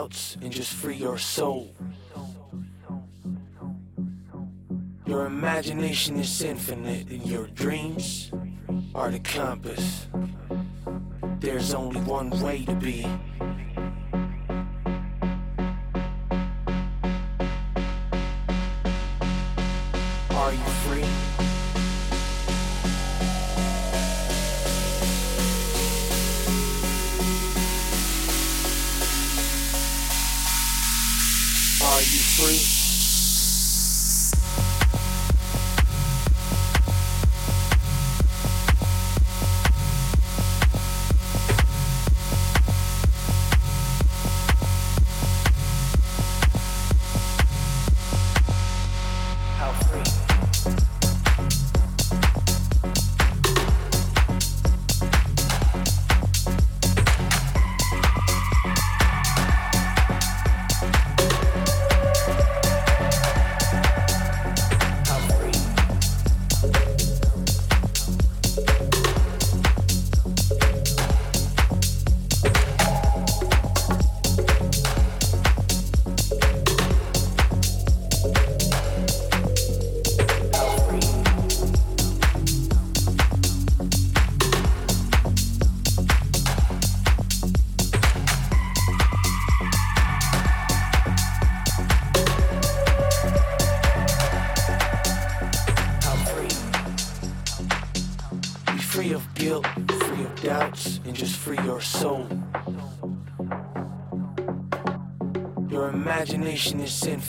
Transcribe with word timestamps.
doubts, 0.00 0.38
and 0.40 0.50
just 0.50 0.72
free 0.72 0.96
your 0.96 1.18
soul. 1.18 1.74
Your 5.06 5.26
imagination 5.26 6.16
is 6.18 6.42
infinite, 6.42 7.08
and 7.10 7.26
your 7.26 7.48
dreams 7.48 8.30
are 8.94 9.10
the 9.10 9.18
compass. 9.18 10.06
There's 11.40 11.74
only 11.74 12.00
one 12.00 12.30
way 12.40 12.64
to 12.64 12.74
be. 12.74 13.06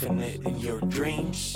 Infinite, 0.02 0.46
and 0.46 0.62
your 0.62 0.80
dreams 0.82 1.51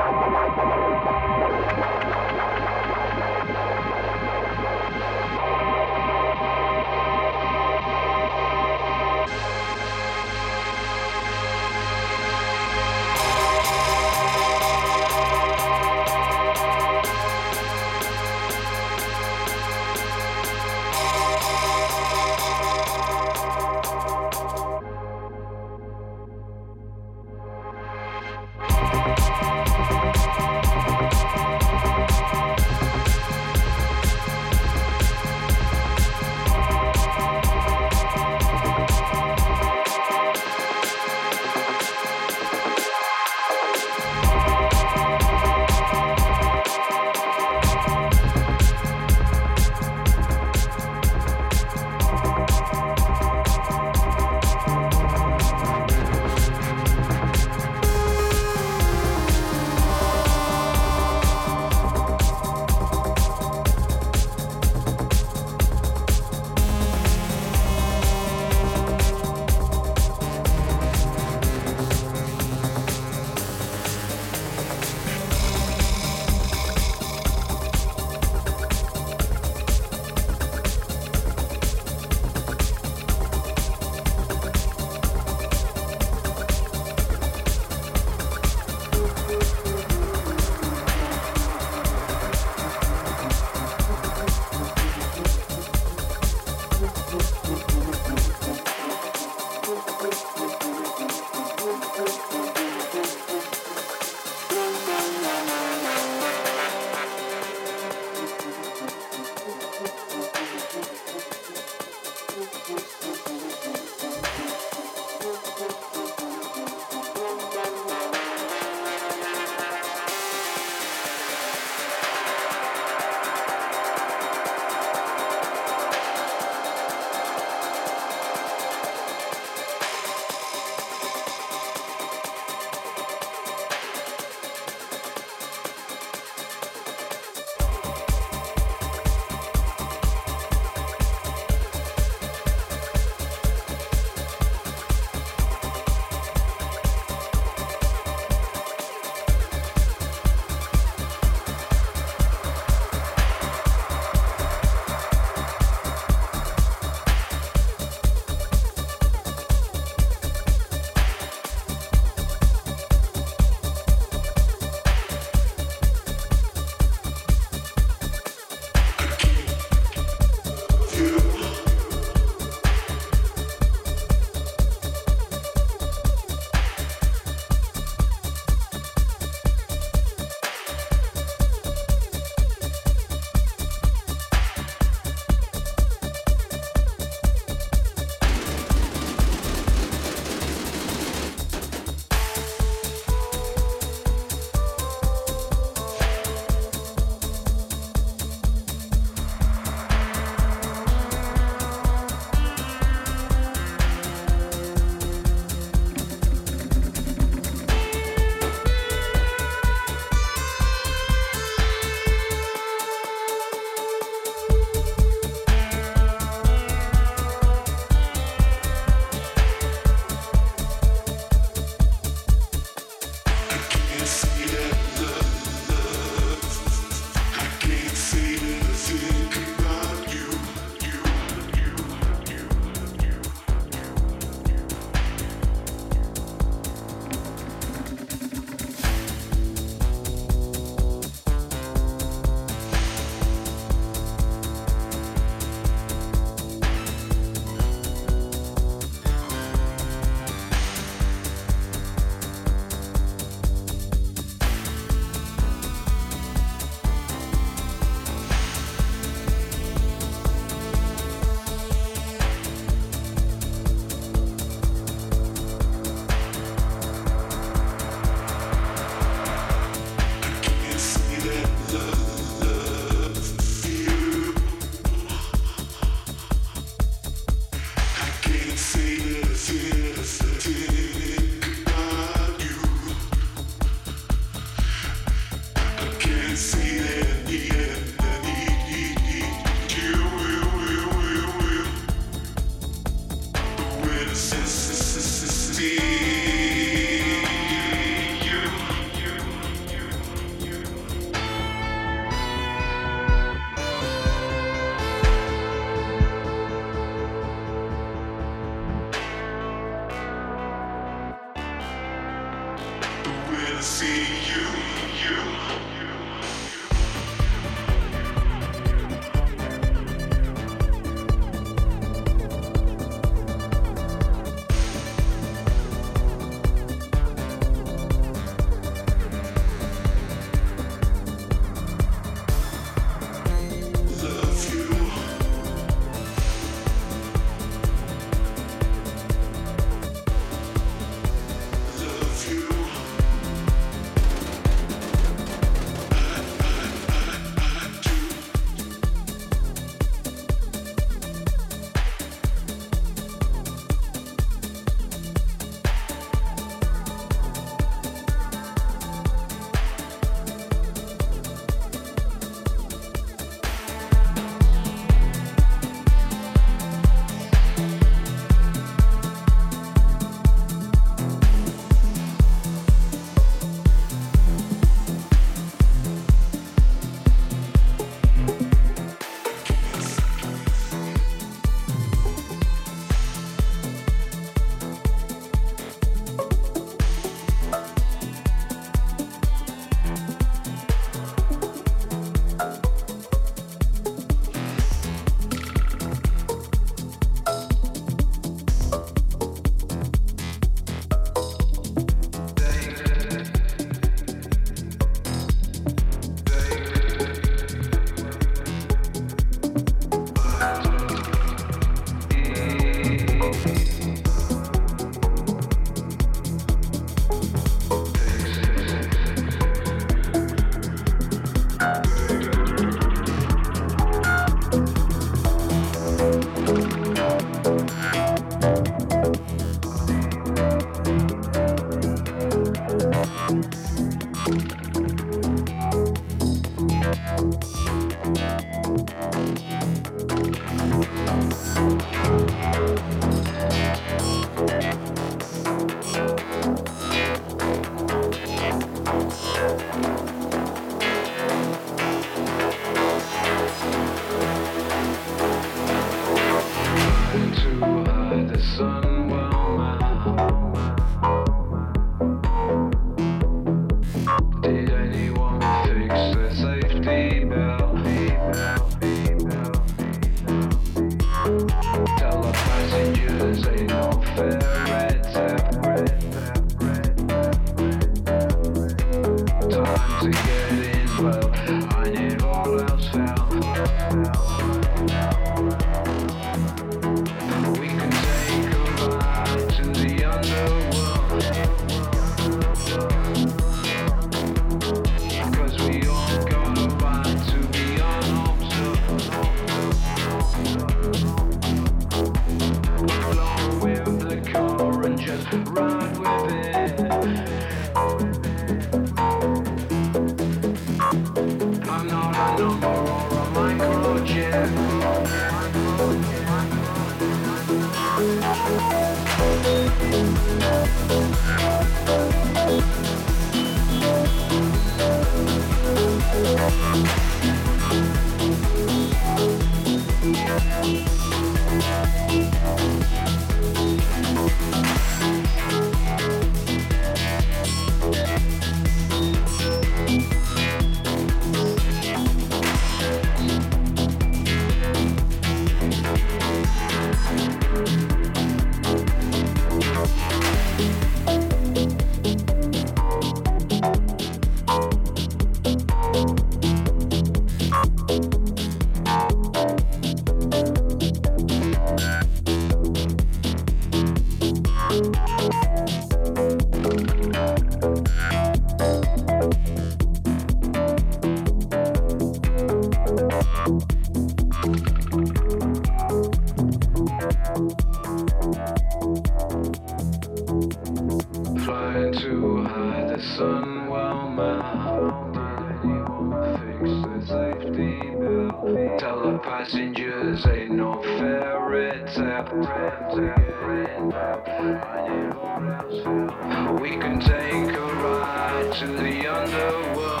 We 595.91 596.77
can 596.77 597.01
take 597.01 597.53
a 597.53 597.65
ride 597.83 598.53
to 598.59 598.67
the 598.67 599.07
underworld. 599.07 600.00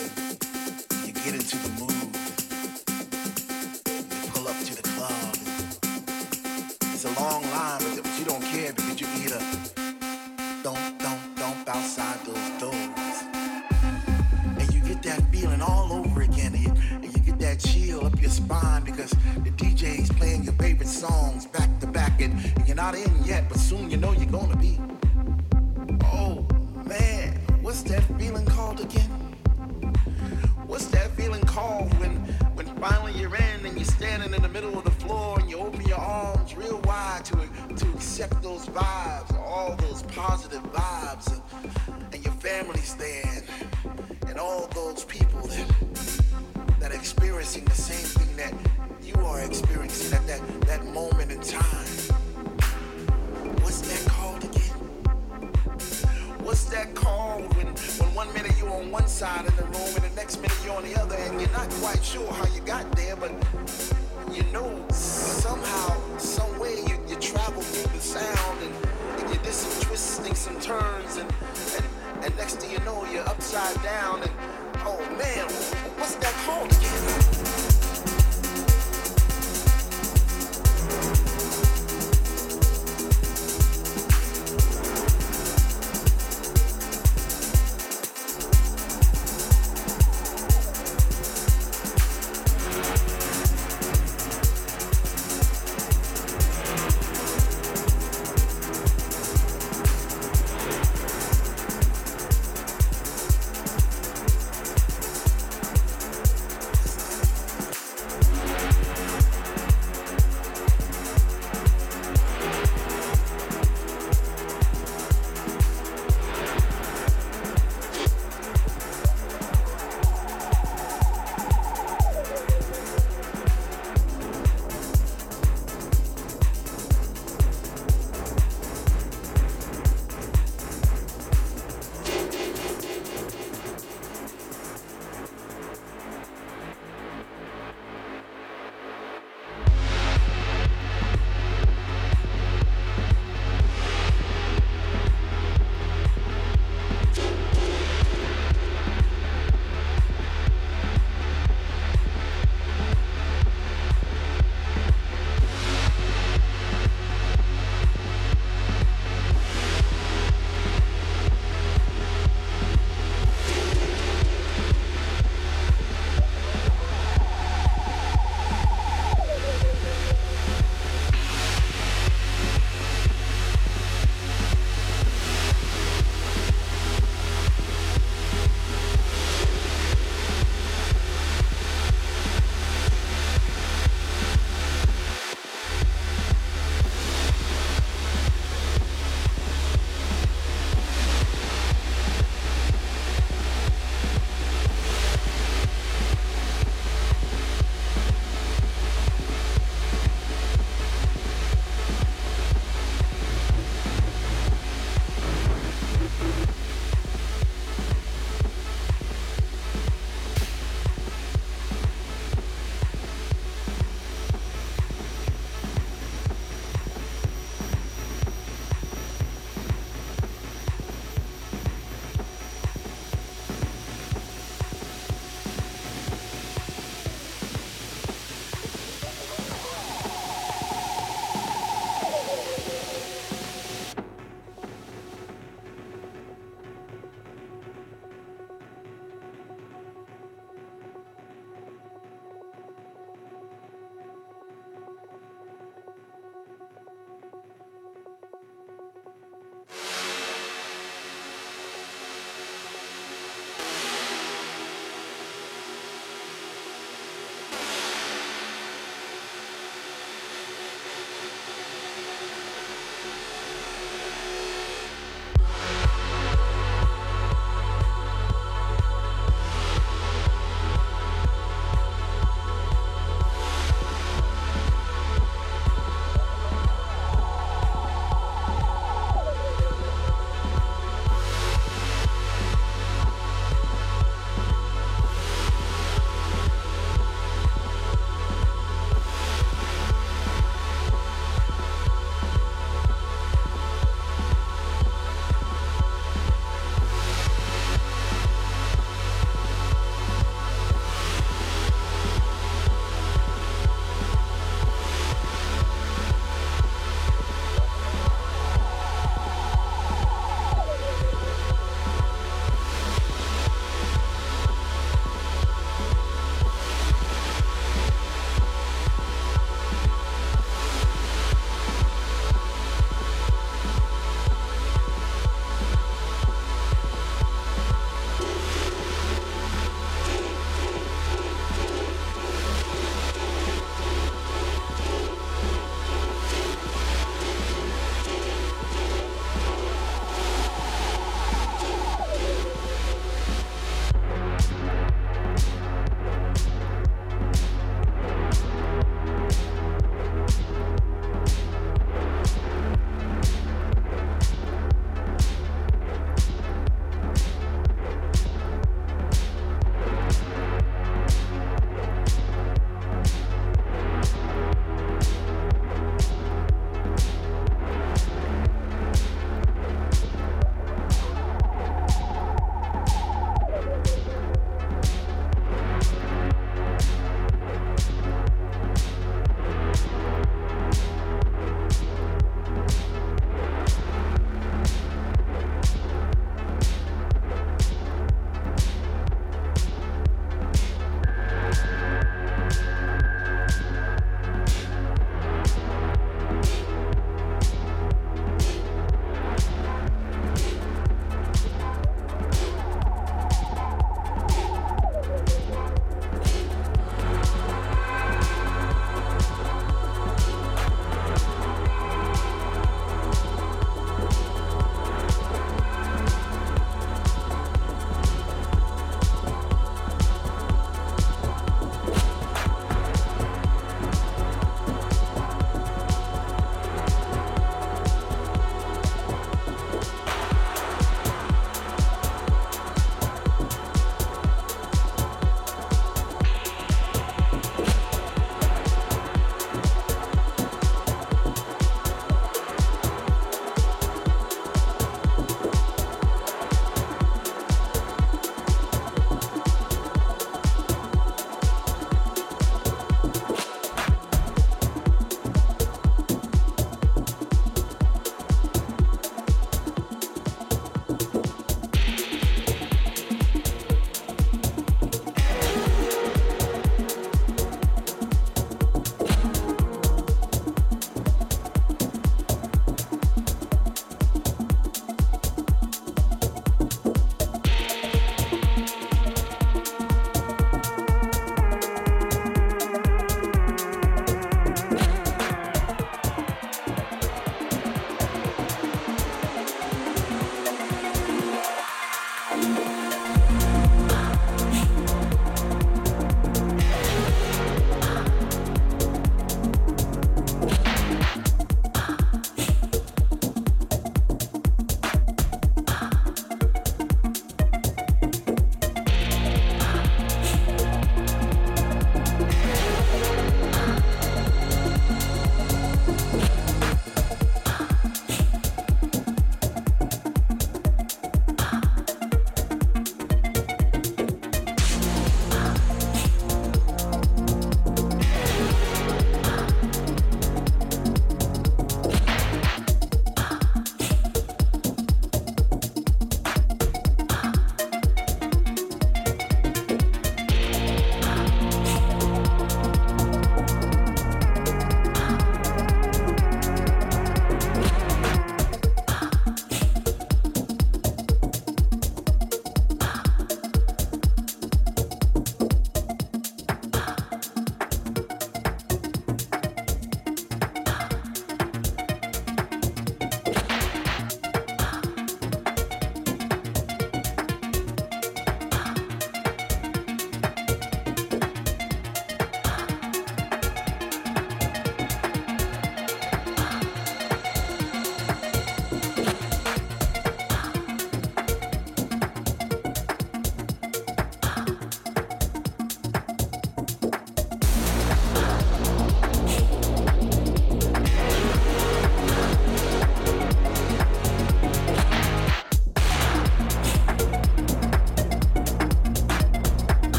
to 1.51 1.57
the 1.57 1.81
moon. 1.81 1.90